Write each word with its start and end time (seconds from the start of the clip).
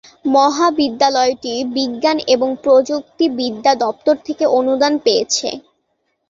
মহাবিদ্যালয়টি 0.31 1.53
বিজ্ঞান 1.75 2.17
এবং 2.27 2.49
প্রযুক্তিবিদ্যা 2.63 3.73
দপ্তর 3.83 4.15
থেকে 4.25 4.45
অনুদান 4.57 4.93
পেয়েছে। 5.05 5.47